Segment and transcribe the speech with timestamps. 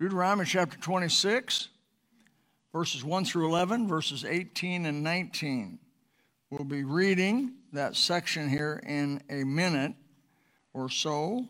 [0.00, 1.68] Deuteronomy chapter 26,
[2.72, 5.78] verses 1 through 11, verses 18 and 19.
[6.48, 9.92] We'll be reading that section here in a minute
[10.72, 11.46] or so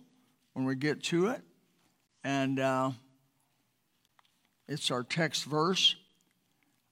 [0.55, 1.42] when we get to it.
[2.24, 2.91] And uh,
[4.67, 5.95] it's our text verse.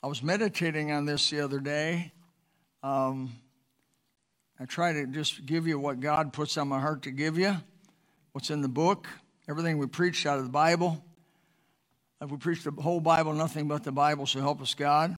[0.01, 2.13] I was meditating on this the other day.
[2.85, 3.33] Um,
[4.61, 7.57] I try to just give you what God puts on my heart to give you,
[8.31, 9.09] what's in the book,
[9.49, 11.03] everything we preached out of the Bible.
[12.21, 15.17] If we preach the whole Bible, nothing but the Bible, so help us God.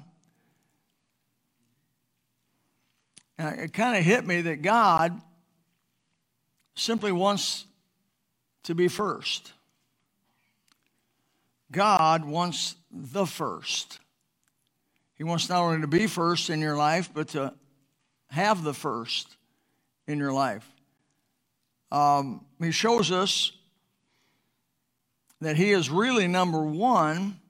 [3.38, 5.18] And it kind of hit me that God
[6.74, 7.64] simply wants
[8.64, 9.52] to be first.
[11.72, 13.98] God wants the first.
[15.14, 17.54] He wants not only to be first in your life, but to
[18.28, 19.36] have the first
[20.06, 20.66] in your life.
[21.90, 23.52] Um, he shows us
[25.40, 27.40] that He is really number one,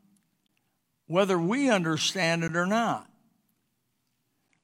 [1.06, 3.06] whether we understand it or not.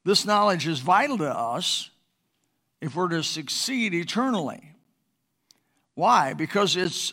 [0.05, 1.91] This knowledge is vital to us
[2.81, 4.73] if we're to succeed eternally.
[5.95, 6.35] Why?
[6.35, 7.13] Because it's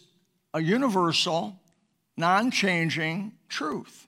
[0.54, 1.60] a universal,
[2.18, 4.08] non changing truth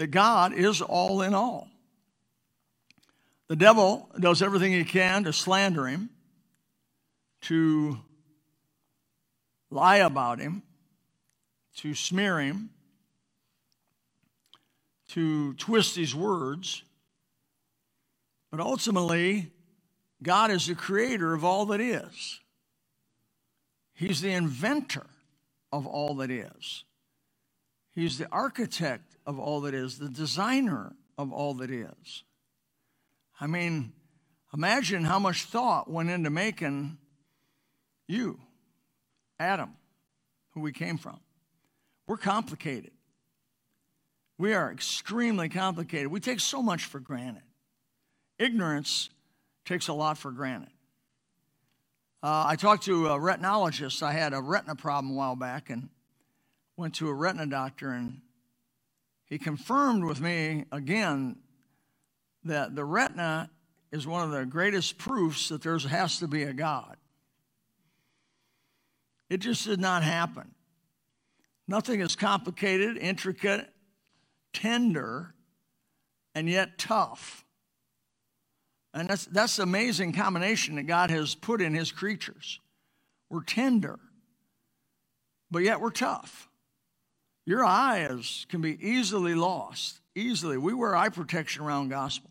[0.00, 1.68] that God is all in all.
[3.48, 6.08] The devil does everything he can to slander him,
[7.42, 7.98] to
[9.70, 10.62] lie about him,
[11.76, 12.70] to smear him,
[15.08, 16.82] to twist his words.
[18.50, 19.50] But ultimately,
[20.22, 22.40] God is the creator of all that is.
[23.94, 25.06] He's the inventor
[25.72, 26.84] of all that is.
[27.94, 32.24] He's the architect of all that is, the designer of all that is.
[33.40, 33.92] I mean,
[34.54, 36.98] imagine how much thought went into making
[38.06, 38.40] you.
[39.40, 39.74] Adam,
[40.50, 41.18] who we came from.
[42.06, 42.92] We're complicated.
[44.36, 46.08] We are extremely complicated.
[46.08, 47.42] We take so much for granted.
[48.38, 49.08] Ignorance
[49.64, 50.70] takes a lot for granted.
[52.22, 54.02] Uh, I talked to a retinologist.
[54.02, 55.88] I had a retina problem a while back and
[56.76, 58.20] went to a retina doctor, and
[59.24, 61.36] he confirmed with me again
[62.44, 63.48] that the retina
[63.90, 66.96] is one of the greatest proofs that there has to be a God.
[69.30, 70.50] It just did not happen.
[71.68, 73.72] Nothing is complicated, intricate,
[74.52, 75.34] tender,
[76.34, 77.44] and yet tough.
[78.92, 82.58] And that's, that's amazing combination that God has put in his creatures.
[83.30, 84.00] We're tender,
[85.48, 86.48] but yet we're tough.
[87.46, 90.58] Your eye is, can be easily lost, easily.
[90.58, 92.30] We wear eye protection around gospel.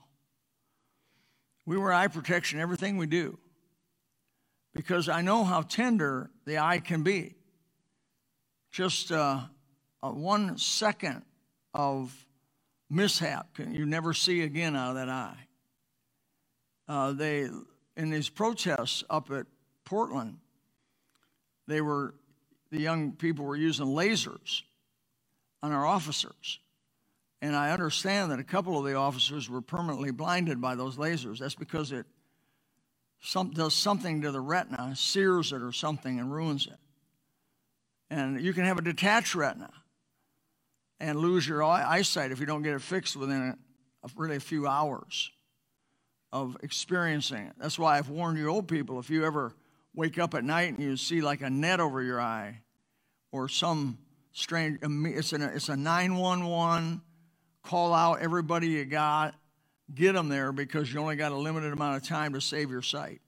[1.66, 3.40] We wear eye protection everything we do
[4.74, 7.36] because I know how tender the eye can be.
[8.72, 9.42] Just uh,
[10.02, 11.24] one second
[11.74, 12.26] of
[12.90, 15.48] mishap can you never see again out of that eye.
[16.88, 17.48] Uh, they
[17.98, 19.46] in these protests up at
[19.86, 20.38] Portland,
[21.68, 22.16] they were
[22.72, 24.62] the young people were using lasers
[25.62, 26.60] on our officers.
[27.42, 31.40] And I understand that a couple of the officers were permanently blinded by those lasers.
[31.40, 32.06] That's because it
[33.22, 36.78] some, does something to the retina, sears it or something, and ruins it.
[38.10, 39.72] And you can have a detached retina
[41.00, 43.56] and lose your eyesight if you don't get it fixed within
[44.04, 45.32] a, really a few hours
[46.32, 47.54] of experiencing it.
[47.58, 49.54] That's why I've warned you old people if you ever
[49.96, 52.62] wake up at night and you see like a net over your eye
[53.32, 53.98] or some
[54.32, 57.02] strange, it's, an, it's a 911,
[57.64, 59.36] call out everybody you got
[59.94, 62.82] get them there because you only got a limited amount of time to save your
[62.82, 63.22] sight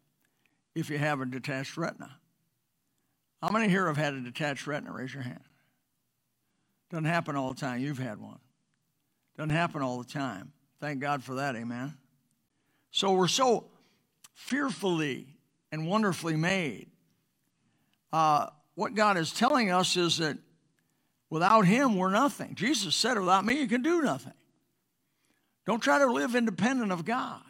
[0.75, 2.17] if you have a detached retina.
[3.41, 4.91] How many here have had a detached retina?
[4.91, 5.43] Raise your hand.
[6.89, 7.81] Doesn't happen all the time.
[7.81, 8.39] You've had one.
[9.37, 10.51] Doesn't happen all the time.
[10.79, 11.93] Thank God for that, amen.
[12.91, 13.65] So we're so
[14.33, 15.27] fearfully
[15.71, 16.89] and wonderfully made.
[18.11, 20.37] Uh, what God is telling us is that
[21.29, 22.55] without Him, we're nothing.
[22.55, 24.33] Jesus said, Without me, you can do nothing.
[25.65, 27.41] Don't try to live independent of God.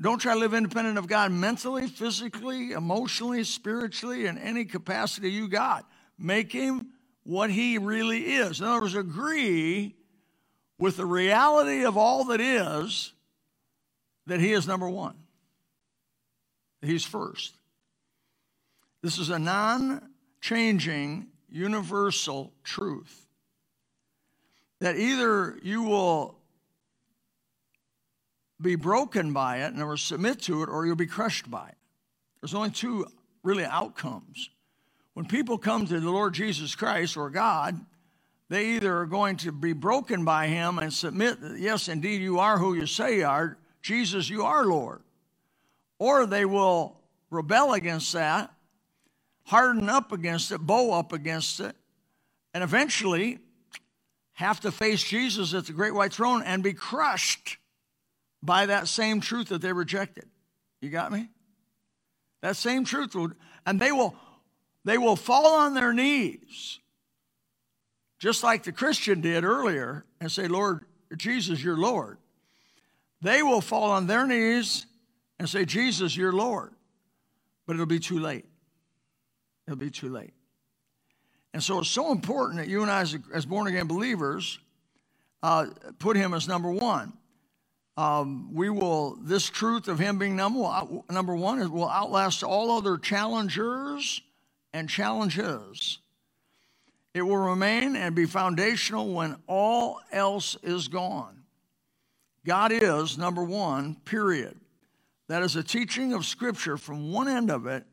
[0.00, 5.48] Don't try to live independent of God mentally, physically, emotionally, spiritually, in any capacity you
[5.48, 5.88] got.
[6.18, 6.88] Make Him
[7.22, 8.60] what He really is.
[8.60, 9.94] In other words, agree
[10.78, 13.12] with the reality of all that is
[14.26, 15.16] that He is number one,
[16.80, 17.54] He's first.
[19.02, 20.10] This is a non
[20.40, 23.26] changing, universal truth
[24.80, 26.41] that either you will
[28.62, 31.76] be broken by it and or submit to it, or you'll be crushed by it.
[32.40, 33.06] There's only two
[33.42, 34.50] really outcomes.
[35.14, 37.78] when people come to the Lord Jesus Christ or God,
[38.48, 42.58] they either are going to be broken by him and submit, yes, indeed, you are
[42.58, 43.58] who you say you are.
[43.82, 45.02] Jesus, you are Lord.
[45.98, 46.96] Or they will
[47.30, 48.52] rebel against that,
[49.44, 51.74] harden up against it, bow up against it,
[52.54, 53.38] and eventually
[54.34, 57.58] have to face Jesus at the great white throne and be crushed
[58.42, 60.28] by that same truth that they rejected.
[60.80, 61.28] You got me?
[62.40, 63.32] That same truth will,
[63.64, 64.16] and they will
[64.84, 66.80] they will fall on their knees,
[68.18, 70.84] just like the Christian did earlier, and say, Lord,
[71.16, 72.18] Jesus, you're Lord.
[73.20, 74.86] They will fall on their knees
[75.38, 76.72] and say, Jesus, you're Lord.
[77.66, 78.44] But it'll be too late.
[79.68, 80.32] It'll be too late.
[81.54, 84.58] And so it's so important that you and I, as, as born again believers,
[85.42, 85.66] uh,
[86.00, 87.12] put him as number one.
[87.96, 90.60] Um, we will, this truth of him being number,
[91.10, 94.22] number one will outlast all other challengers
[94.72, 95.98] and challenges.
[97.12, 101.42] It will remain and be foundational when all else is gone.
[102.46, 104.58] God is number one, period.
[105.28, 107.84] That is a teaching of Scripture from one end of it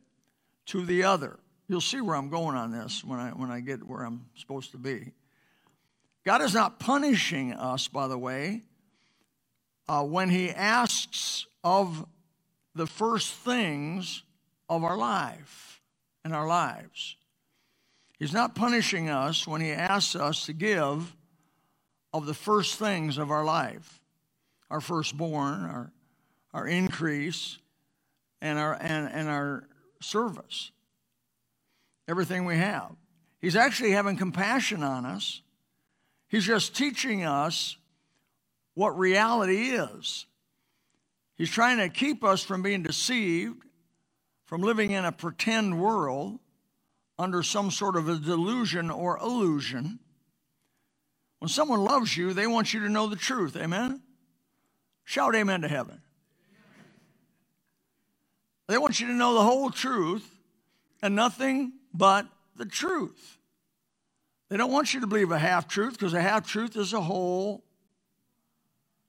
[0.66, 1.38] to the other.
[1.68, 4.72] You'll see where I'm going on this when I, when I get where I'm supposed
[4.72, 5.12] to be.
[6.24, 8.62] God is not punishing us, by the way,
[9.90, 12.06] uh, when He asks of
[12.76, 14.22] the first things
[14.68, 15.82] of our life
[16.24, 17.16] and our lives.
[18.16, 21.16] He's not punishing us when He asks us to give
[22.12, 24.00] of the first things of our life
[24.70, 25.90] our firstborn, our,
[26.54, 27.58] our increase,
[28.40, 29.64] and our, and, and our
[30.00, 30.70] service
[32.06, 32.92] everything we have.
[33.40, 35.42] He's actually having compassion on us.
[36.28, 37.76] He's just teaching us
[38.80, 40.24] what reality is.
[41.36, 43.62] He's trying to keep us from being deceived,
[44.46, 46.38] from living in a pretend world
[47.18, 49.98] under some sort of a delusion or illusion.
[51.40, 53.54] When someone loves you, they want you to know the truth.
[53.54, 54.00] Amen?
[55.04, 56.00] Shout amen to heaven.
[58.66, 60.26] They want you to know the whole truth
[61.02, 63.36] and nothing but the truth.
[64.48, 67.00] They don't want you to believe a half truth because a half truth is a
[67.02, 67.62] whole,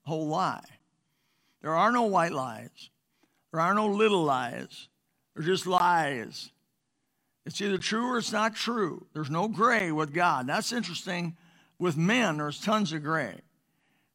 [0.03, 0.63] whole lie.
[1.62, 2.89] There are no white lies.
[3.51, 4.88] There are no little lies.
[5.36, 6.51] They're just lies.
[7.45, 9.06] It's either true or it's not true.
[9.13, 10.48] There's no gray with God.
[10.48, 11.36] That's interesting.
[11.80, 13.36] With men, there's tons of gray.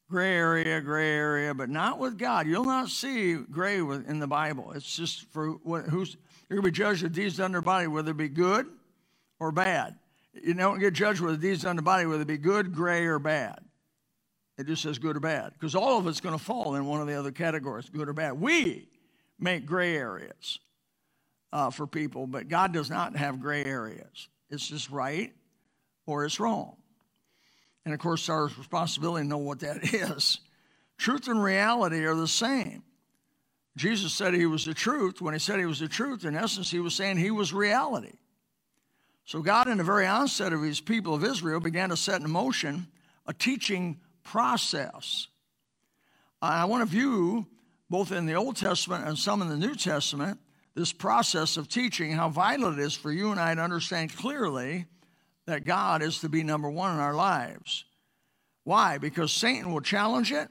[0.09, 2.47] Gray area, gray area, but not with God.
[2.47, 4.73] You'll not see gray in the Bible.
[4.73, 6.17] It's just for what, who's
[6.49, 8.69] you're going to be judged with deeds done to their body, whether it be good
[9.41, 9.97] or bad.
[10.33, 13.05] You don't get judged with deeds done to the body, whether it be good, gray,
[13.07, 13.59] or bad.
[14.59, 17.01] It just says good or bad, because all of it's going to fall in one
[17.01, 18.41] of the other categories, good or bad.
[18.41, 18.89] We
[19.39, 20.59] make gray areas
[21.53, 24.29] uh, for people, but God does not have gray areas.
[24.49, 25.33] It's just right
[26.07, 26.77] or it's wrong.
[27.85, 30.41] And of course, our responsibility to know what that is.
[30.99, 32.83] Truth and reality are the same.
[33.77, 35.21] Jesus said he was the truth.
[35.21, 38.15] When he said he was the truth, in essence, he was saying he was reality.
[39.27, 42.31] So, God, in the very onset of his people of Israel, began to set in
[42.31, 42.87] motion
[43.27, 45.29] a teaching process.
[46.43, 47.47] I want to view,
[47.89, 50.39] both in the Old Testament and some in the New Testament,
[50.75, 54.87] this process of teaching, how vital it is for you and I to understand clearly
[55.47, 57.85] that God is to be number one in our lives.
[58.65, 58.99] Why?
[58.99, 60.49] Because Satan will challenge it,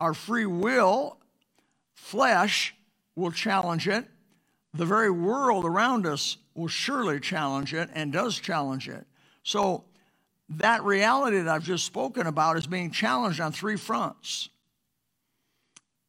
[0.00, 1.18] our free will
[1.94, 2.74] Flesh
[3.16, 4.04] will challenge it.
[4.74, 9.06] The very world around us will surely challenge it and does challenge it.
[9.42, 9.84] So,
[10.50, 14.48] that reality that I've just spoken about is being challenged on three fronts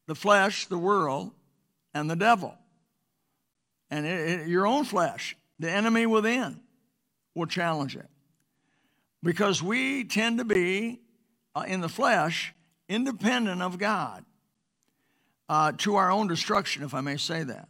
[0.06, 1.32] the flesh, the world,
[1.92, 2.56] and the devil.
[3.90, 6.60] And it, it, your own flesh, the enemy within,
[7.34, 8.06] will challenge it.
[9.22, 11.00] Because we tend to be,
[11.56, 12.54] uh, in the flesh,
[12.88, 14.24] independent of God
[15.48, 17.68] uh, to our own destruction, if I may say that.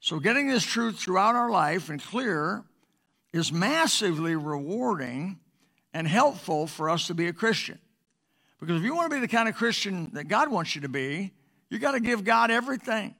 [0.00, 2.64] So, getting this truth throughout our life and clear
[3.32, 5.40] is massively rewarding
[5.92, 7.78] and helpful for us to be a Christian.
[8.60, 10.88] Because if you want to be the kind of Christian that God wants you to
[10.88, 11.32] be,
[11.70, 13.14] you got to give God everything.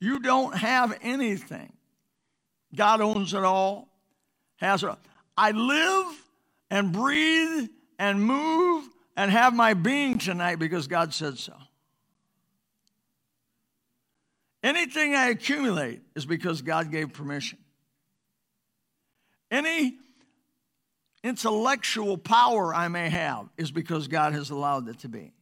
[0.00, 1.72] You don't have anything.
[2.74, 3.88] God owns it all,
[4.56, 4.90] has it.
[5.36, 6.06] I live
[6.70, 11.54] and breathe and move and have my being tonight because God said so.
[14.62, 17.58] Anything I accumulate is because God gave permission.
[19.50, 19.96] Any
[21.26, 25.32] intellectual power I may have is because God has allowed it to be.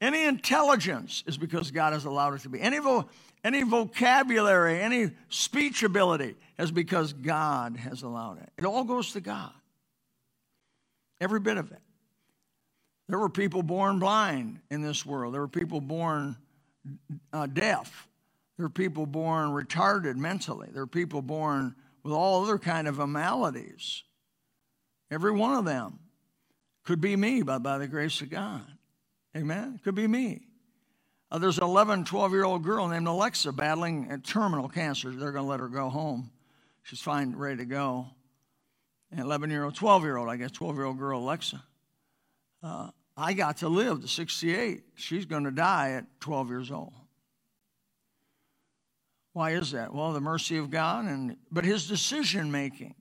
[0.00, 2.60] Any intelligence is because God has allowed it to be.
[2.60, 3.06] Any, vo-
[3.44, 8.48] any vocabulary, any speech ability is because God has allowed it.
[8.58, 9.52] It all goes to God.
[11.20, 11.78] Every bit of it.
[13.08, 15.34] There were people born blind in this world.
[15.34, 16.36] There were people born
[17.32, 18.08] uh, deaf.
[18.56, 20.68] There are people born retarded mentally.
[20.72, 24.02] There are people born with all other kind of maladies.
[25.12, 25.98] Every one of them
[26.84, 28.64] could be me by, by the grace of God.
[29.36, 29.78] Amen?
[29.84, 30.46] Could be me.
[31.30, 35.10] Uh, there's an 11, 12 year old girl named Alexa battling terminal cancer.
[35.10, 36.30] They're going to let her go home.
[36.82, 38.06] She's fine, ready to go.
[39.10, 41.62] An 11 year old, 12 year old, I guess, 12 year old girl, Alexa.
[42.62, 44.82] Uh, I got to live to 68.
[44.94, 46.94] She's going to die at 12 years old.
[49.34, 49.92] Why is that?
[49.92, 52.94] Well, the mercy of God, and but His decision making.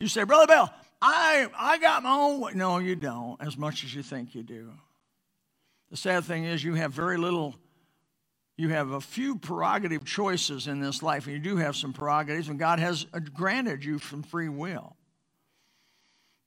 [0.00, 0.70] You say, Brother Bill,
[1.02, 2.52] I I got my own way.
[2.54, 3.42] No, you don't.
[3.42, 4.72] As much as you think you do.
[5.90, 7.56] The sad thing is, you have very little.
[8.56, 12.48] You have a few prerogative choices in this life, and you do have some prerogatives,
[12.48, 14.96] and God has uh, granted you some free will.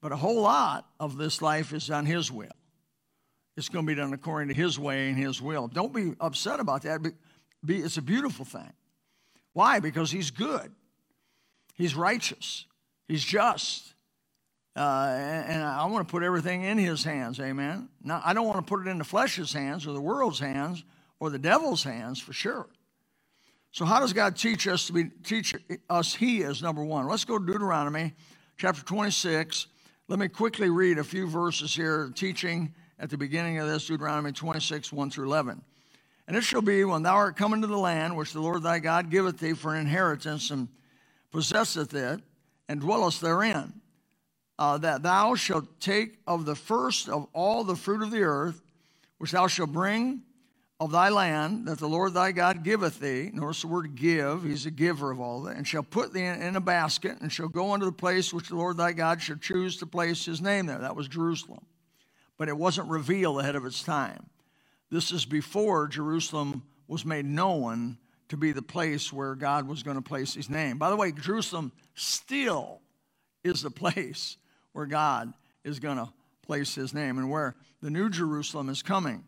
[0.01, 2.47] But a whole lot of this life is on His will.
[3.57, 5.67] It's going to be done according to His way and His will.
[5.67, 7.01] Don't be upset about that.
[7.65, 8.71] Be, it's a beautiful thing.
[9.53, 9.79] Why?
[9.79, 10.71] Because He's good,
[11.73, 12.65] He's righteous,
[13.07, 13.94] He's just.
[14.75, 17.87] Uh, and, I want to put everything in His hands, amen.
[18.03, 20.83] Now, I don't want to put it in the flesh's hands or the world's hands
[21.19, 22.67] or the devil's hands for sure.
[23.71, 25.55] So, how does God teach us to be teach
[25.89, 27.07] us He is number one?
[27.07, 28.13] Let's go to Deuteronomy
[28.57, 29.67] chapter 26.
[30.07, 34.31] Let me quickly read a few verses here, teaching at the beginning of this, Deuteronomy
[34.31, 35.61] 26, 1 through 11.
[36.27, 38.79] And it shall be when thou art come into the land which the Lord thy
[38.79, 40.67] God giveth thee for an inheritance and
[41.31, 42.21] possesseth it
[42.67, 43.73] and dwellest therein,
[44.57, 48.61] uh, that thou shalt take of the first of all the fruit of the earth,
[49.17, 50.21] which thou shalt bring
[50.79, 53.31] of thy land that the Lord thy God giveth thee.
[53.33, 56.55] Notice the word give, he's a giver of all that, and shall put thee in
[56.55, 59.77] a basket, and shall go unto the place which the Lord thy God shall choose
[59.77, 60.79] to place his name there.
[60.79, 61.65] That was Jerusalem
[62.37, 64.29] but it wasn't revealed ahead of its time.
[64.91, 67.97] This is before Jerusalem was made known
[68.29, 70.77] to be the place where God was going to place his name.
[70.77, 72.81] By the way, Jerusalem still
[73.43, 74.37] is the place
[74.75, 76.09] where God is going to
[76.45, 79.23] place his name and where the new Jerusalem is coming.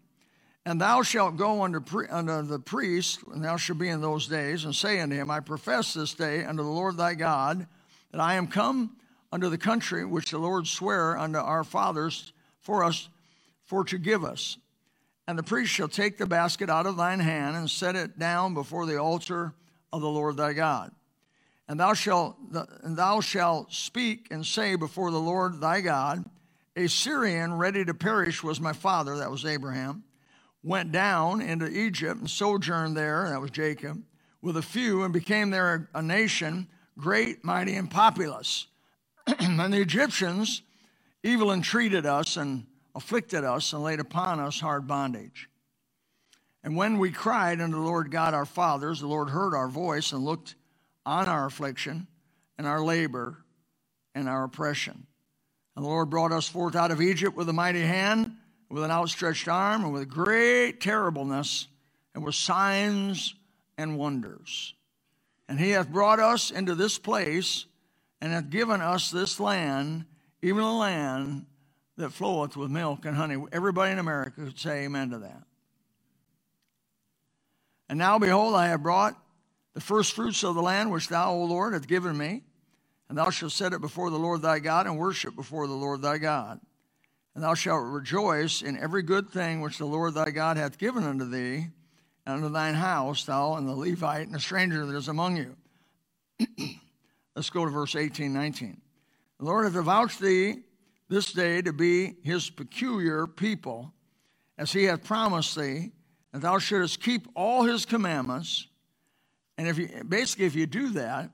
[0.66, 4.28] And thou shalt go unto, pre- unto the priest, and thou shalt be in those
[4.28, 7.66] days, and say unto him, I profess this day unto the Lord thy God
[8.12, 8.98] that I am come
[9.32, 13.08] unto the country which the Lord sware unto our fathers for us
[13.64, 14.58] for to give us.
[15.30, 18.54] And the priest shall take the basket out of thine hand and set it down
[18.54, 19.54] before the altar
[19.94, 20.92] of the Lord thy God.
[21.68, 22.38] And thou shalt
[22.84, 26.24] and thou shalt speak and say before the Lord thy God,
[26.76, 30.04] a Syrian ready to perish was my father, that was Abraham,
[30.64, 34.02] went down into Egypt and sojourned there, that was Jacob,
[34.42, 38.68] with a few and became there a nation great, mighty, and populous.
[39.40, 40.62] and the Egyptians
[41.24, 45.50] evil entreated us and afflicted us and laid upon us hard bondage.
[46.64, 50.12] And when we cried unto the Lord God our fathers, the Lord heard our voice
[50.12, 50.56] and looked
[51.08, 52.06] on our affliction
[52.58, 53.38] and our labor
[54.14, 55.08] and our oppression.
[55.76, 58.34] And the Lord brought us forth out of Egypt with a mighty hand,
[58.70, 61.68] with an outstretched arm, and with great terribleness,
[62.14, 63.36] and with signs
[63.78, 64.74] and wonders.
[65.48, 67.66] And he hath brought us into this place,
[68.20, 70.06] and hath given us this land
[70.42, 71.46] even a land
[71.96, 73.42] that floweth with milk and honey.
[73.52, 75.44] Everybody in America could say amen to that.
[77.88, 79.16] And now, behold, I have brought
[79.78, 82.42] the first fruits of the land which thou, O Lord, hast given me,
[83.10, 86.02] and thou shalt set it before the Lord thy God and worship before the Lord
[86.02, 86.60] thy God.
[87.36, 91.04] And thou shalt rejoice in every good thing which the Lord thy God hath given
[91.04, 91.68] unto thee,
[92.26, 95.56] and unto thine house, thou and the Levite and the stranger that is among you.
[97.36, 98.82] Let's go to verse 18, 19.
[99.38, 100.62] The Lord hath avouched thee
[101.08, 103.94] this day to be his peculiar people,
[104.58, 105.92] as he hath promised thee,
[106.34, 108.66] and thou shouldest keep all his commandments.
[109.58, 111.32] And if you basically if you do that,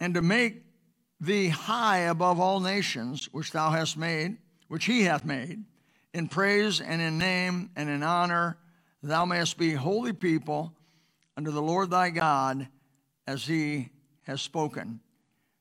[0.00, 0.64] and to make
[1.20, 4.36] thee high above all nations which thou hast made,
[4.68, 5.62] which he hath made,
[6.14, 8.58] in praise and in name and in honor,
[9.02, 10.72] thou mayest be holy people
[11.36, 12.68] unto the Lord thy God,
[13.26, 13.90] as he
[14.22, 15.00] has spoken.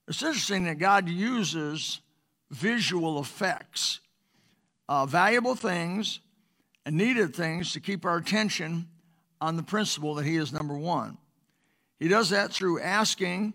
[0.07, 2.01] It's interesting that God uses
[2.49, 3.99] visual effects,
[4.89, 6.19] uh, valuable things
[6.85, 8.87] and needed things to keep our attention
[9.39, 11.17] on the principle that He is number one.
[12.01, 13.53] He does that through asking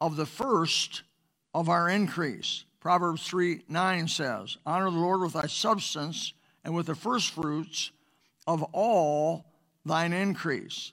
[0.00, 1.02] of the first
[1.52, 2.64] of our increase.
[2.80, 6.32] Proverbs 3 9 says, Honor the Lord with thy substance
[6.64, 7.92] and with the first fruits
[8.46, 9.44] of all
[9.84, 10.92] thine increase.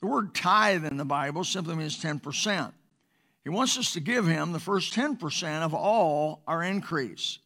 [0.00, 2.72] The word tithe in the Bible simply means 10%.
[3.44, 7.40] He wants us to give him the first 10% of all our increase.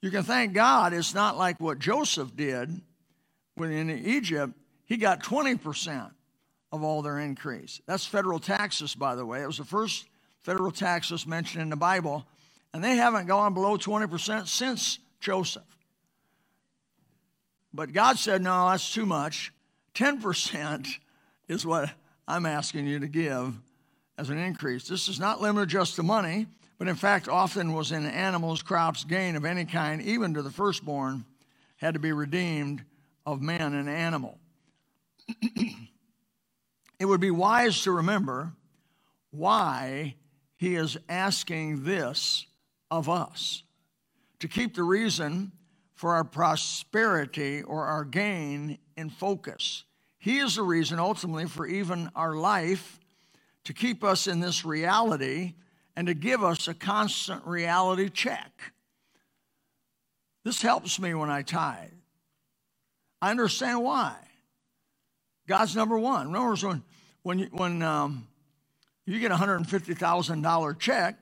[0.00, 2.80] You can thank God it's not like what Joseph did
[3.56, 4.54] when in Egypt,
[4.86, 6.12] he got 20%
[6.72, 7.80] of all their increase.
[7.86, 9.42] That's federal taxes, by the way.
[9.42, 10.06] It was the first
[10.42, 12.24] federal taxes mentioned in the Bible,
[12.72, 15.62] and they haven't gone below 20% since Joseph.
[17.72, 19.52] But God said, no, that's too much.
[19.94, 20.88] 10%
[21.48, 21.90] is what
[22.26, 23.54] I'm asking you to give
[24.18, 24.86] as an increase.
[24.86, 26.46] This is not limited just to money,
[26.78, 30.50] but in fact, often was in animals, crops, gain of any kind, even to the
[30.50, 31.24] firstborn,
[31.76, 32.84] had to be redeemed
[33.26, 34.38] of man and animal.
[37.00, 38.52] it would be wise to remember
[39.30, 40.14] why
[40.56, 42.46] he is asking this
[42.90, 43.62] of us
[44.38, 45.50] to keep the reason
[45.94, 49.84] for our prosperity or our gain in focus.
[50.18, 53.00] He is the reason ultimately for even our life
[53.64, 55.54] to keep us in this reality
[55.96, 58.72] and to give us a constant reality check.
[60.44, 61.90] This helps me when I tithe.
[63.22, 64.16] I understand why.
[65.46, 66.30] God's number one.
[66.32, 66.82] Remember when,
[67.22, 68.26] when, you, when um,
[69.06, 71.16] you get a $150,000 check,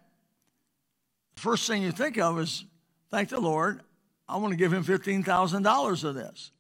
[1.35, 2.65] the first thing you think of is,
[3.11, 3.81] thank the Lord,
[4.29, 6.53] I want to give him $15,000 of this.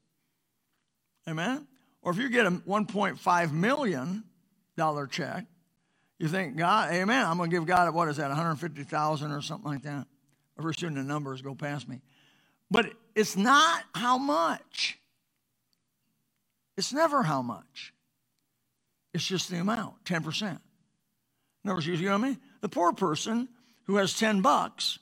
[1.28, 1.66] Amen?
[2.02, 4.25] Or if you get a $1.5 million
[5.11, 5.45] check,
[6.18, 9.71] you think, God, amen, I'm going to give God, what is that, 150000 or something
[9.71, 10.07] like that?
[10.59, 12.00] Ever soon the numbers go past me.
[12.71, 14.99] But it's not how much.
[16.76, 17.92] It's never how much.
[19.14, 20.42] It's just the amount, 10%.
[20.42, 20.58] In
[21.64, 22.38] other words, you know what I mean?
[22.60, 23.48] The poor person
[23.84, 24.98] who has 10 bucks,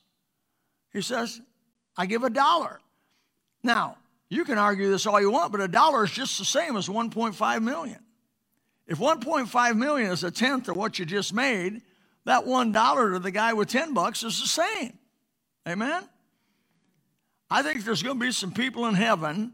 [0.93, 1.41] he says,
[1.97, 2.81] I give a dollar.
[3.63, 3.97] Now,
[4.29, 6.89] you can argue this all you want, but a dollar is just the same as
[6.89, 7.99] 1.5 million.
[8.87, 11.83] If 1.5 million is a tenth of what you just made,
[12.25, 14.99] that one dollar to the guy with 10 bucks is the same.
[15.67, 16.05] Amen?
[17.51, 19.53] I think there's going to be some people in heaven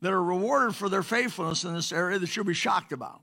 [0.00, 3.21] that are rewarded for their faithfulness in this area that you'll be shocked about.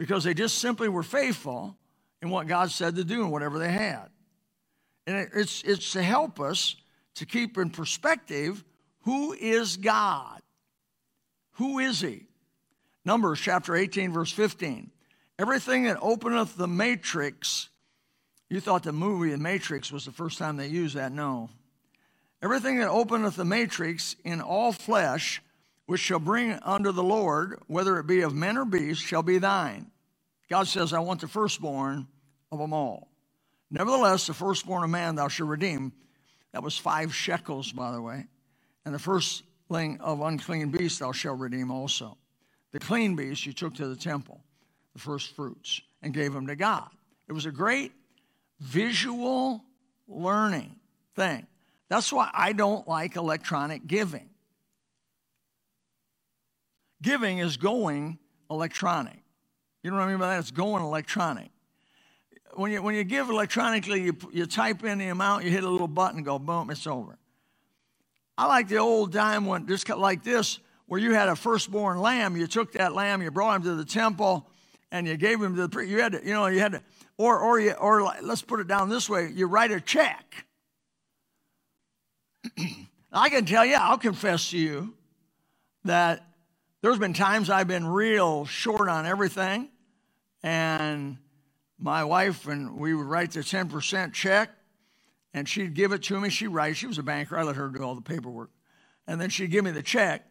[0.00, 1.76] Because they just simply were faithful
[2.22, 4.06] in what God said to do and whatever they had.
[5.06, 6.76] And it's, it's to help us
[7.16, 8.64] to keep in perspective
[9.02, 10.40] who is God?
[11.56, 12.28] Who is He?
[13.04, 14.90] Numbers chapter 18, verse 15.
[15.38, 17.68] Everything that openeth the matrix,
[18.48, 21.12] you thought the movie The Matrix was the first time they used that.
[21.12, 21.50] No.
[22.42, 25.42] Everything that openeth the matrix in all flesh,
[25.90, 29.38] which shall bring unto the Lord, whether it be of men or beasts, shall be
[29.38, 29.90] thine.
[30.48, 32.06] God says, I want the firstborn
[32.52, 33.08] of them all.
[33.72, 35.92] Nevertheless, the firstborn of man thou shalt redeem.
[36.52, 38.28] That was five shekels, by the way.
[38.84, 42.16] And the firstling of unclean beasts thou shalt redeem also.
[42.70, 44.44] The clean beast you took to the temple,
[44.92, 46.88] the first fruits, and gave them to God.
[47.26, 47.90] It was a great
[48.60, 49.64] visual
[50.06, 50.76] learning
[51.16, 51.48] thing.
[51.88, 54.29] That's why I don't like electronic giving.
[57.02, 58.18] Giving is going
[58.50, 59.22] electronic.
[59.82, 60.40] You know what I mean by that?
[60.40, 61.50] It's going electronic.
[62.54, 65.68] When you, when you give electronically, you, you type in the amount, you hit a
[65.68, 67.16] little button, go boom, it's over.
[68.36, 72.36] I like the old dime one, just like this, where you had a firstborn lamb.
[72.36, 74.48] You took that lamb, you brought him to the temple,
[74.90, 75.90] and you gave him to the priest.
[75.90, 76.82] You had to, you know, you had to,
[77.16, 80.46] or, or, you, or let's put it down this way: you write a check.
[83.12, 84.94] I can tell you, I'll confess to you
[85.84, 86.26] that
[86.82, 89.68] there's been times I've been real short on everything,
[90.42, 91.18] and
[91.78, 94.50] my wife and we would write the 10% check,
[95.34, 96.30] and she'd give it to me.
[96.30, 97.38] She'd write, she was a banker.
[97.38, 98.50] I let her do all the paperwork.
[99.06, 100.24] And then she'd give me the check,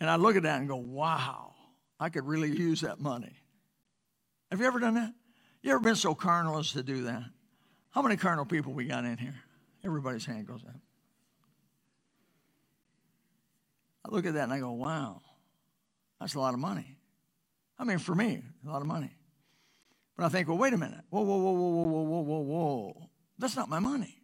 [0.00, 1.54] and I'd look at that and go, wow,
[1.98, 3.36] I could really use that money.
[4.50, 5.12] Have you ever done that?
[5.62, 7.24] You ever been so carnal as to do that?
[7.90, 9.34] How many carnal people we got in here?
[9.84, 10.76] Everybody's hand goes up.
[14.04, 15.20] I look at that and I go, wow,
[16.20, 16.96] that's a lot of money.
[17.78, 19.10] I mean, for me, a lot of money.
[20.16, 21.00] But I think, well, wait a minute.
[21.10, 23.10] Whoa, whoa, whoa, whoa, whoa, whoa, whoa, whoa.
[23.38, 24.16] That's not my money.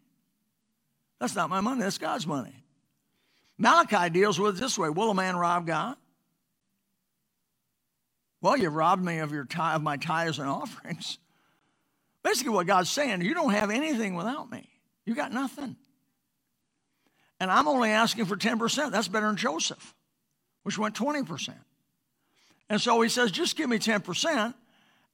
[1.21, 1.83] That's not my money.
[1.83, 2.65] That's God's money.
[3.59, 5.97] Malachi deals with it this way Will a man rob God?
[8.41, 11.19] Well, you've robbed me of, your tithe, of my tithes and offerings.
[12.25, 14.69] Basically, what God's saying, you don't have anything without me.
[15.05, 15.77] You got nothing.
[17.39, 18.91] And I'm only asking for 10%.
[18.91, 19.95] That's better than Joseph,
[20.63, 21.55] which went 20%.
[22.73, 24.55] And so he says, just give me 10%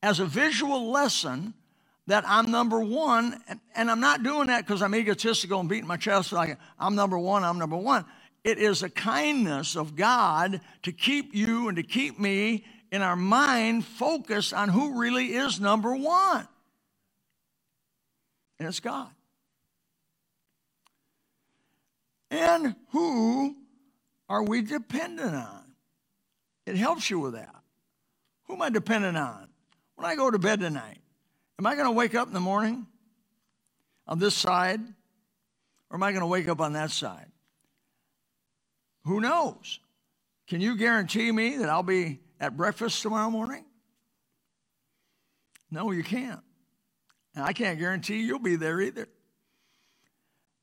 [0.00, 1.54] as a visual lesson
[2.06, 3.42] that I'm number one.
[3.48, 6.94] And, and I'm not doing that because I'm egotistical and beating my chest like I'm
[6.94, 8.04] number one, I'm number one.
[8.44, 13.16] It is a kindness of God to keep you and to keep me in our
[13.16, 16.46] mind focused on who really is number one.
[18.60, 19.10] And it's God.
[22.30, 23.56] And who
[24.28, 25.67] are we dependent on?
[26.68, 27.54] It helps you with that.
[28.44, 29.48] Who am I dependent on?
[29.96, 30.98] When I go to bed tonight,
[31.58, 32.86] am I going to wake up in the morning
[34.06, 34.80] on this side
[35.88, 37.32] or am I going to wake up on that side?
[39.04, 39.80] Who knows?
[40.46, 43.64] Can you guarantee me that I'll be at breakfast tomorrow morning?
[45.70, 46.40] No, you can't.
[47.34, 49.08] And I can't guarantee you'll be there either.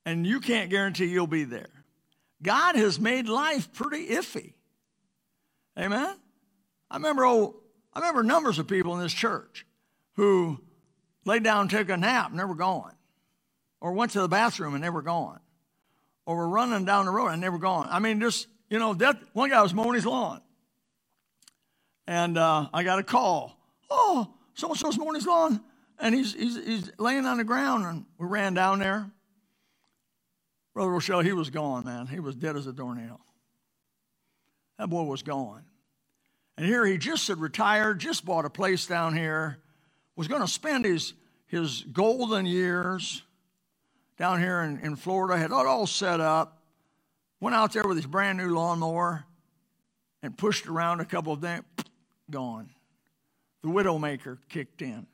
[0.06, 1.84] And you can't guarantee you'll be there.
[2.44, 4.54] God has made life pretty iffy.
[5.78, 6.16] Amen?
[6.90, 7.56] I remember oh,
[7.94, 9.66] I remember numbers of people in this church
[10.14, 10.60] who
[11.26, 12.94] laid down took a nap and never gone.
[13.82, 15.40] Or went to the bathroom and never gone.
[16.26, 17.88] Or were running down the road and never gone.
[17.90, 18.94] I mean, just, you know,
[19.34, 20.42] one guy was mowing his lawn.
[22.08, 23.58] And uh, I got a call.
[23.90, 25.62] Oh, so and so's mowing his lawn.
[26.00, 27.86] And he's, he's, he's laying on the ground.
[27.86, 29.10] And we ran down there.
[30.74, 32.08] Brother Rochelle, he was gone, man.
[32.08, 33.22] He was dead as a doornail.
[34.78, 35.64] That boy was gone.
[36.58, 39.58] And here he just had retired, just bought a place down here,
[40.16, 41.14] was going to spend his,
[41.48, 43.22] his golden years
[44.18, 46.62] down here in, in Florida, had it all set up,
[47.42, 49.26] went out there with his brand new lawnmower
[50.24, 51.66] and pushed around a couple of them,
[52.32, 52.70] gone.
[53.62, 55.06] The widowmaker kicked in.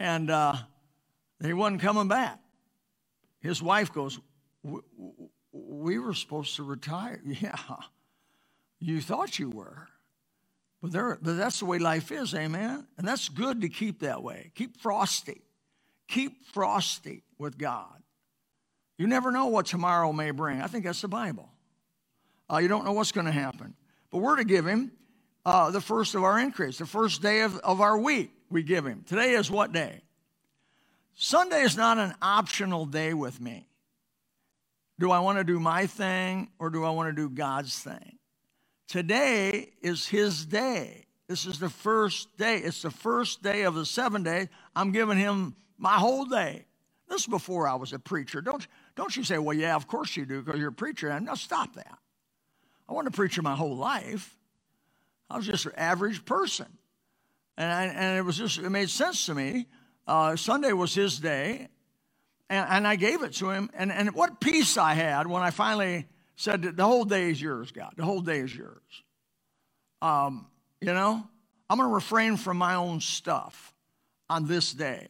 [0.00, 0.56] And uh,
[1.42, 2.40] he wasn't coming back.
[3.40, 4.18] His wife goes,
[5.52, 7.20] we were supposed to retire.
[7.40, 7.56] Yeah,
[8.84, 9.88] you thought you were.
[10.82, 12.86] But, there, but that's the way life is, amen?
[12.98, 14.52] And that's good to keep that way.
[14.54, 15.40] Keep frosty.
[16.08, 18.02] Keep frosty with God.
[18.98, 20.60] You never know what tomorrow may bring.
[20.60, 21.48] I think that's the Bible.
[22.52, 23.74] Uh, you don't know what's going to happen.
[24.10, 24.92] But we're to give Him
[25.46, 28.84] uh, the first of our increase, the first day of, of our week, we give
[28.84, 29.04] Him.
[29.06, 30.02] Today is what day?
[31.14, 33.66] Sunday is not an optional day with me.
[34.98, 38.18] Do I want to do my thing or do I want to do God's thing?
[38.86, 41.06] Today is His day.
[41.26, 42.58] This is the first day.
[42.58, 44.48] It's the first day of the seven days.
[44.76, 46.66] I'm giving Him my whole day.
[47.08, 48.40] This is before I was a preacher.
[48.40, 48.66] Don't,
[48.96, 51.08] don't you say, well, yeah, of course you do because you're a preacher.
[51.08, 51.98] And Now stop that.
[52.88, 54.36] I wasn't a preacher my whole life.
[55.30, 56.66] I was just an average person.
[57.56, 59.66] And, I, and it was just, it made sense to me.
[60.06, 61.68] Uh, Sunday was his day,
[62.50, 63.70] and, and I gave it to him.
[63.74, 67.40] And, and what peace I had when I finally said, that The whole day is
[67.40, 67.92] yours, God.
[67.96, 68.82] The whole day is yours.
[70.02, 70.46] Um,
[70.80, 71.26] you know,
[71.70, 73.74] I'm going to refrain from my own stuff
[74.28, 75.08] on this day.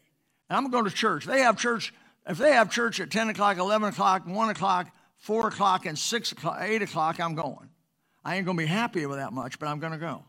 [0.49, 1.27] And I'm going to church.
[1.27, 1.93] They have church,
[2.27, 6.33] if they have church at 10 o'clock, 11 o'clock, 1 o'clock, 4 o'clock, and 6
[6.33, 7.71] o'clock, 8 o'clock, I'm going.
[8.25, 10.25] I ain't going to be happy with that much, but I'm going to go.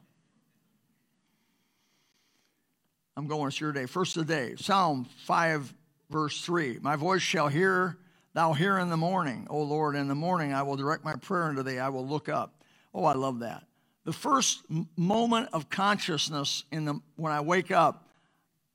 [3.17, 3.85] I'm going, it's your day.
[3.85, 5.73] First of the day, Psalm 5
[6.09, 7.97] verse 3 My voice shall hear,
[8.35, 9.95] thou hear in the morning, O Lord.
[9.95, 11.79] In the morning I will direct my prayer unto thee.
[11.79, 12.61] I will look up.
[12.93, 13.63] Oh, I love that.
[14.03, 14.61] The first
[14.95, 18.07] moment of consciousness in the, when I wake up,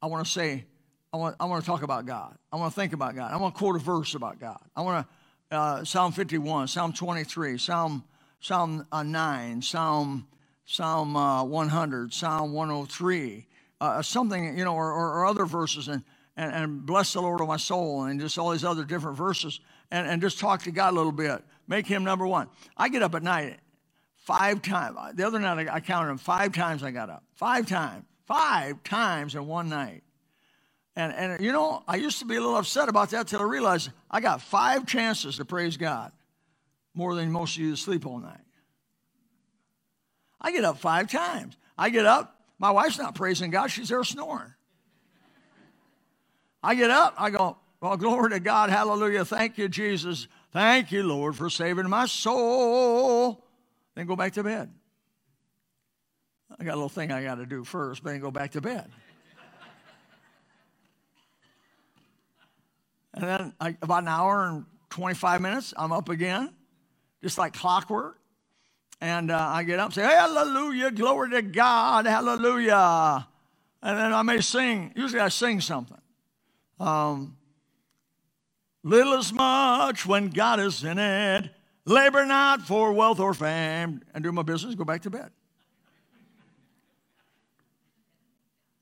[0.02, 0.64] I want to say,
[1.12, 2.36] I want, I want to talk about God.
[2.50, 3.32] I want to think about God.
[3.32, 4.60] I want to quote a verse about God.
[4.74, 5.06] I want
[5.50, 8.02] to, uh, Psalm 51, Psalm 23, Psalm,
[8.40, 10.26] Psalm uh, 9, Psalm,
[10.64, 13.46] Psalm uh, 100, Psalm 103,
[13.80, 15.88] uh, something, you know, or, or, or other verses.
[15.88, 16.02] And,
[16.36, 19.60] and, and bless the Lord of my soul and just all these other different verses
[19.90, 21.42] and, and just talk to God a little bit.
[21.68, 22.48] Make him number one.
[22.76, 23.58] I get up at night
[24.16, 24.96] five times.
[25.14, 27.24] The other night I counted them five times I got up.
[27.34, 28.04] Five times.
[28.26, 30.02] Five times in one night.
[30.96, 33.44] And, and you know, I used to be a little upset about that till I
[33.44, 36.12] realized I got five chances to praise God
[36.94, 38.38] more than most of you sleep all night.
[40.40, 41.56] I get up five times.
[41.76, 44.52] I get up, my wife's not praising God, she's there snoring.
[46.62, 50.28] I get up, I go, well, glory to God, hallelujah, thank you, Jesus.
[50.52, 53.44] Thank you, Lord, for saving my soul.
[53.94, 54.70] Then go back to bed.
[56.58, 58.90] I got a little thing I got to do first, then go back to bed.
[63.14, 66.52] and then I, about an hour and 25 minutes, I'm up again,
[67.22, 68.18] just like clockwork.
[69.00, 73.26] And uh, I get up, and say, Hallelujah, glory to God, hallelujah.
[73.82, 75.96] And then I may sing, usually I sing something.
[76.80, 77.36] Um,
[78.82, 81.50] Little as much when God is in it.
[81.84, 84.02] Labor not for wealth or fame.
[84.14, 85.30] And do my business, go back to bed.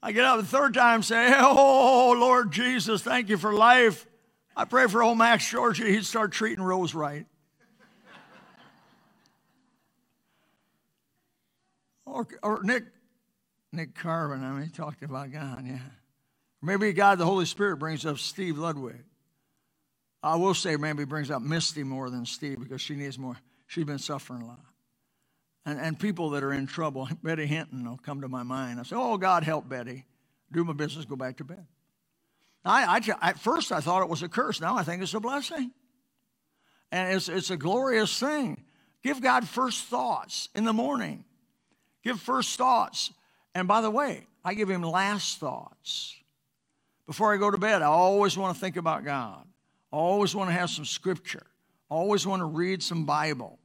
[0.01, 4.07] I get up the third time say, Oh, Lord Jesus, thank you for life.
[4.57, 7.27] I pray for old Max Georgia, he'd start treating Rose right.
[12.07, 12.85] or, or Nick,
[13.73, 15.79] Nick Carvin, I mean, he talked about God, yeah.
[16.61, 19.05] Maybe God, the Holy Spirit, brings up Steve Ludwig.
[20.23, 23.37] I will say maybe brings up Misty more than Steve because she needs more.
[23.67, 24.61] She's been suffering a lot.
[25.65, 28.81] And, and people that are in trouble, Betty Hinton will come to my mind.
[28.81, 30.05] I say, Oh, God, help Betty.
[30.51, 31.67] Do my business, go back to bed.
[32.65, 34.61] I, I, at first, I thought it was a curse.
[34.61, 35.71] Now I think it's a blessing.
[36.91, 38.65] And it's, it's a glorious thing.
[39.03, 41.25] Give God first thoughts in the morning.
[42.03, 43.13] Give first thoughts.
[43.55, 46.17] And by the way, I give him last thoughts.
[47.09, 49.43] Before I go to bed, I always want to think about God.
[49.91, 51.47] I always want to have some scripture.
[51.91, 53.59] I always want to read some Bible.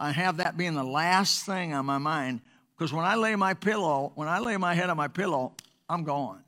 [0.00, 2.40] I have that being the last thing on my mind
[2.74, 5.52] because when I lay my pillow, when I lay my head on my pillow,
[5.90, 6.42] I'm gone.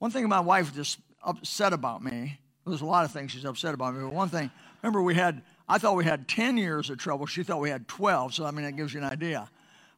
[0.00, 3.72] One thing my wife just upset about me, there's a lot of things she's upset
[3.72, 4.50] about me, but one thing,
[4.82, 7.26] remember we had, I thought we had 10 years of trouble.
[7.26, 9.48] She thought we had 12, so I mean, that gives you an idea.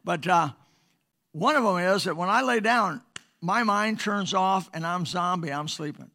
[0.05, 0.51] But uh,
[1.33, 3.01] one of them is that when I lay down,
[3.45, 6.11] my mind turns off and I'm zombie, I'm sleeping.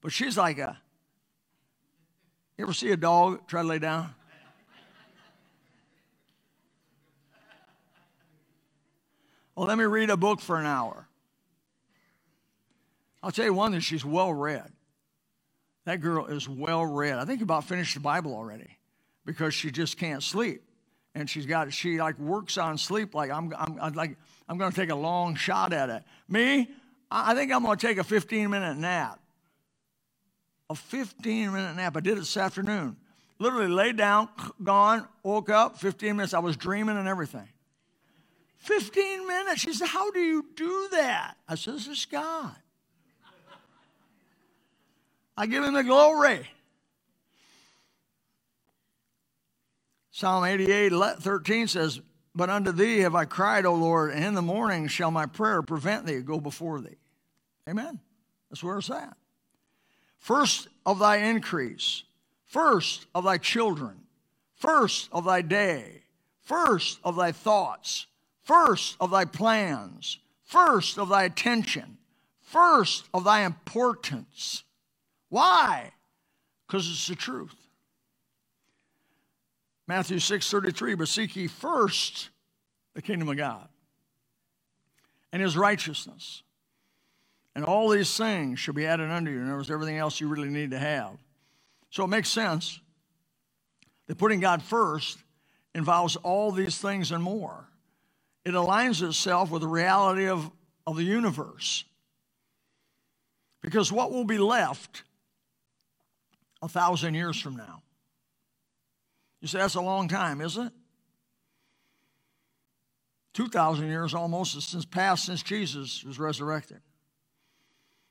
[0.00, 0.78] But she's like a,
[2.56, 4.14] you ever see a dog try to lay down?
[9.56, 11.08] Well, let me read a book for an hour.
[13.20, 14.70] I'll tell you one thing, she's well read.
[15.84, 17.18] That girl is well read.
[17.18, 18.78] I think about finished the Bible already
[19.24, 20.62] because she just can't sleep.
[21.16, 24.16] And she's got, she like works on sleep like I'm, I'm, I'm like,
[24.48, 26.02] I'm going to take a long shot at it.
[26.28, 26.68] Me,
[27.10, 29.20] I think I'm going to take a 15 minute nap
[30.70, 31.96] a 15 minute nap.
[31.96, 32.96] I did it this afternoon.
[33.38, 34.28] Literally laid down,
[34.62, 36.34] gone, woke up, 15 minutes.
[36.34, 37.48] I was dreaming and everything.
[38.58, 39.60] 15 minutes.
[39.60, 41.34] She said, How do you do that?
[41.48, 42.54] I said, This is God.
[45.36, 46.48] I give him the glory.
[50.10, 52.00] Psalm 88, 13 says,
[52.38, 55.60] But unto thee have I cried, O Lord, and in the morning shall my prayer
[55.60, 56.94] prevent thee, go before thee.
[57.68, 57.98] Amen.
[58.48, 59.16] That's where it's at
[60.18, 62.04] first of thy increase,
[62.46, 63.96] first of thy children,
[64.54, 66.04] first of thy day,
[66.42, 68.06] first of thy thoughts,
[68.44, 71.98] first of thy plans, first of thy attention,
[72.40, 74.62] first of thy importance.
[75.28, 75.90] Why?
[76.68, 77.67] Because it's the truth.
[79.88, 82.28] Matthew 6 33, but seek ye first
[82.94, 83.68] the kingdom of God
[85.32, 86.42] and his righteousness
[87.54, 89.40] and all these things shall be added unto you.
[89.40, 91.16] And there's everything else you really need to have.
[91.90, 92.78] So it makes sense
[94.06, 95.18] that putting God first
[95.74, 97.68] involves all these things and more.
[98.44, 100.50] It aligns itself with the reality of,
[100.86, 101.84] of the universe.
[103.60, 105.02] Because what will be left
[106.62, 107.82] a thousand years from now?
[109.40, 110.72] You say that's a long time, isn't it?
[113.34, 116.80] 2,000 years almost since passed since Jesus was resurrected.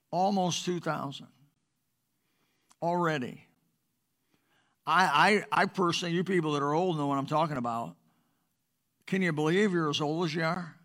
[0.10, 1.28] Almost 2,000
[2.82, 3.46] already.
[4.86, 7.96] I, I, I personally, you people that are old know what I'm talking about.
[9.06, 10.76] Can you believe you're as old as you are?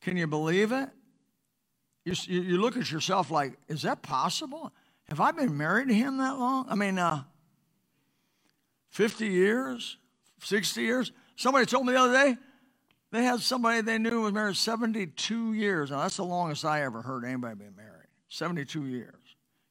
[0.00, 0.88] Can you believe it?
[2.04, 4.72] You, you look at yourself like, is that possible?
[5.04, 6.66] Have I been married to him that long?
[6.68, 7.22] I mean, uh,
[8.92, 9.96] 50 years,
[10.40, 11.12] 60 years?
[11.36, 12.36] Somebody told me the other day
[13.10, 15.90] they had somebody they knew was married 72 years.
[15.90, 19.14] Now, that's the longest I ever heard anybody be married 72 years.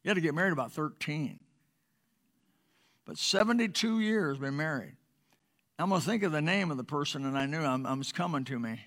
[0.03, 1.39] You had to get married about 13.
[3.05, 4.95] But 72 years been married.
[5.79, 8.03] I'm going to think of the name of the person, and I knew I'm, I'm
[8.03, 8.79] coming to me.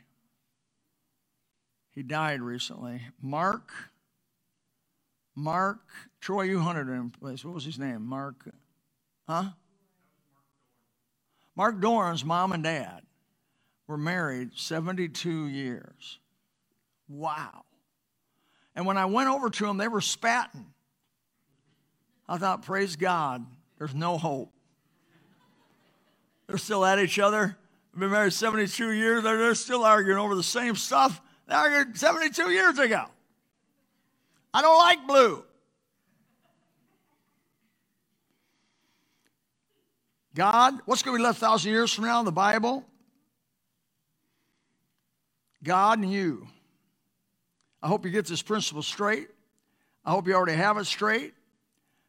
[1.90, 3.02] He died recently.
[3.20, 3.70] Mark.
[5.34, 5.80] Mark.
[6.20, 7.44] Troy, you hunted him place.
[7.44, 8.04] What was his name?
[8.06, 8.48] Mark.
[9.28, 9.50] Huh?
[11.56, 13.02] Mark Doran's mom and dad
[13.86, 16.18] were married 72 years.
[17.08, 17.64] Wow.
[18.74, 20.66] And when I went over to them, they were spatting.
[22.28, 23.44] I thought, praise God,
[23.78, 24.52] there's no hope.
[26.46, 27.56] They're still at each other.
[27.92, 29.22] They've been married 72 years.
[29.22, 33.04] They're, they're still arguing over the same stuff they argued 72 years ago.
[34.52, 35.44] I don't like blue.
[40.34, 42.84] God, what's going to be left thousand years from now in the Bible?
[45.62, 46.48] God and you.
[47.80, 49.28] I hope you get this principle straight.
[50.04, 51.34] I hope you already have it straight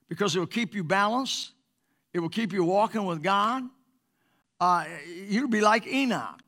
[0.09, 1.51] because it will keep you balanced.
[2.13, 3.63] It will keep you walking with God.
[4.59, 4.85] Uh,
[5.27, 6.41] you'll be like Enoch.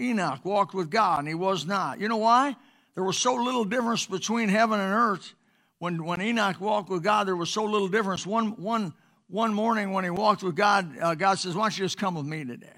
[0.00, 2.00] Enoch walked with God and he was not.
[2.00, 2.56] You know why?
[2.94, 5.34] There was so little difference between heaven and earth.
[5.78, 8.26] When, when Enoch walked with God, there was so little difference.
[8.26, 8.92] One, one,
[9.28, 12.14] one morning when he walked with God, uh, God says, Why don't you just come
[12.14, 12.68] with me today?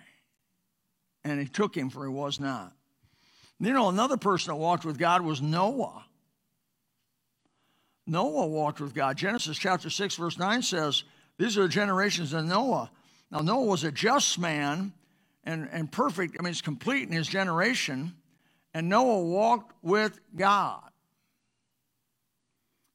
[1.24, 2.72] and he took him, for he was not.
[3.58, 6.04] You know, another person that walked with God was Noah.
[8.06, 9.16] Noah walked with God.
[9.16, 11.04] Genesis chapter 6, verse 9 says,
[11.38, 12.90] These are the generations of Noah.
[13.30, 14.92] Now, Noah was a just man
[15.44, 16.36] and, and perfect.
[16.38, 18.14] I mean, he's complete in his generation.
[18.72, 20.82] And Noah walked with God.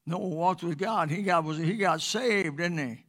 [0.08, 1.12] Noah walked with God.
[1.12, 3.05] He got, was, he got saved, didn't he?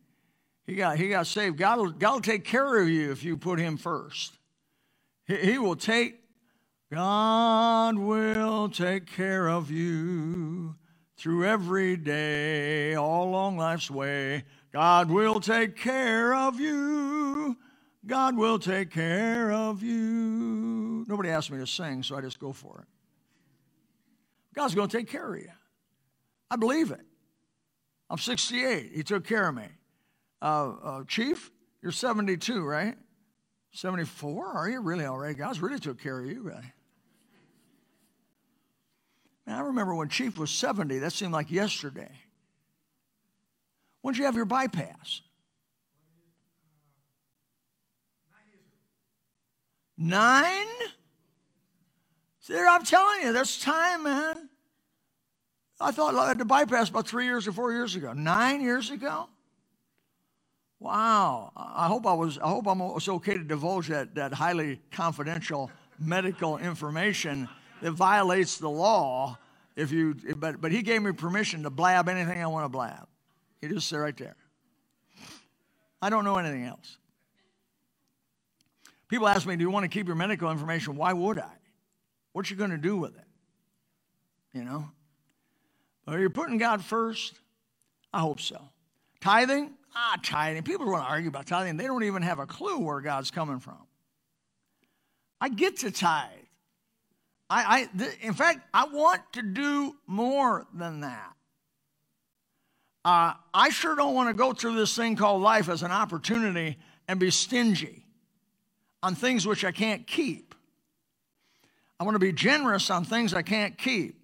[0.66, 1.56] He got, he got saved.
[1.56, 4.36] God will, God will take care of you if you put him first.
[5.26, 6.20] He, he will take,
[6.90, 10.74] God will take care of you
[11.16, 14.44] through every day, all along life's way.
[14.72, 17.56] God will take care of you.
[18.04, 21.04] God will take care of you.
[21.08, 22.88] Nobody asked me to sing, so I just go for it.
[24.54, 25.48] God's going to take care of you.
[26.50, 27.00] I believe it.
[28.08, 28.92] I'm 68.
[28.94, 29.66] He took care of me.
[30.40, 31.50] Uh, uh, Chief,
[31.82, 32.96] you're 72, right?
[33.72, 34.46] 74?
[34.46, 35.36] Are you really all right?
[35.36, 36.72] God's really took care of you, right?
[39.46, 42.10] Man, I remember when Chief was 70, that seemed like yesterday.
[44.02, 45.20] When did you have your bypass?
[49.98, 50.66] Nine?
[52.40, 54.48] See, I'm telling you, that's time, man.
[55.80, 58.12] I thought I had to bypass about three years or four years ago.
[58.12, 59.28] Nine years ago?
[60.86, 61.50] Wow.
[61.56, 65.68] I hope I was I hope I was okay to divulge that, that highly confidential
[65.98, 67.48] medical information
[67.82, 69.36] that violates the law
[69.74, 73.08] if you but but he gave me permission to blab anything I want to blab.
[73.60, 74.36] He just said right there.
[76.00, 76.98] I don't know anything else.
[79.08, 80.94] People ask me, Do you want to keep your medical information?
[80.94, 81.52] Why would I?
[82.32, 83.24] What you to do with it?
[84.52, 84.88] You know?
[86.06, 87.40] Are you putting God first?
[88.12, 88.60] I hope so.
[89.20, 89.75] Tithing?
[89.98, 90.62] Ah, tithing.
[90.62, 91.78] People want to argue about tithing.
[91.78, 93.78] They don't even have a clue where God's coming from.
[95.40, 96.28] I get to tithe.
[97.48, 101.32] I, I th- in fact, I want to do more than that.
[103.06, 106.76] Uh, I sure don't want to go through this thing called life as an opportunity
[107.08, 108.04] and be stingy
[109.02, 110.54] on things which I can't keep.
[111.98, 114.20] I want to be generous on things I can't keep.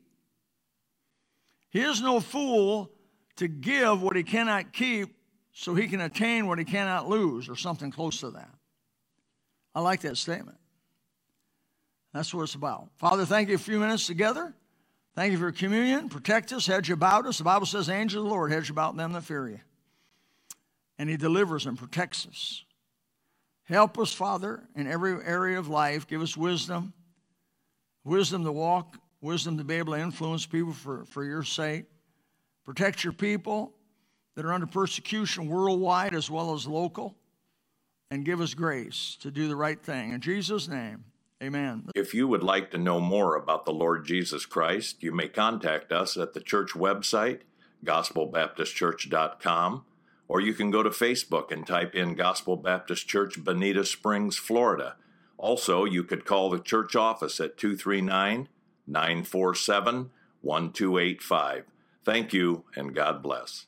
[1.71, 2.91] He is no fool
[3.37, 5.15] to give what he cannot keep
[5.53, 8.51] so he can attain what he cannot lose, or something close to that.
[9.75, 10.59] I like that statement.
[12.13, 12.89] That's what it's about.
[12.97, 14.55] Father, thank you a few minutes together.
[15.15, 16.09] Thank you for communion.
[16.09, 17.39] Protect us, hedge about us.
[17.39, 19.61] The Bible says, Angel of the Lord hedge about them that fear you.
[20.99, 22.65] And he delivers and protects us.
[23.65, 26.07] Help us, Father, in every area of life.
[26.07, 26.93] Give us wisdom,
[28.05, 31.85] wisdom to walk, wisdom to be able to influence people for, for your sake.
[32.65, 33.75] Protect your people
[34.35, 37.17] that are under persecution worldwide as well as local.
[38.11, 40.13] And give us grace to do the right thing.
[40.13, 41.05] In Jesus' name,
[41.43, 41.89] amen.
[41.95, 45.93] If you would like to know more about the Lord Jesus Christ, you may contact
[45.93, 47.41] us at the church website,
[47.85, 49.85] gospelbaptistchurch.com
[50.33, 54.97] or you can go to Facebook and type in Gospel Baptist Church, Bonita Springs, Florida.
[55.37, 58.49] Also, you could call the church office at 239
[58.87, 61.65] 947 1285.
[62.03, 63.67] Thank you, and God bless.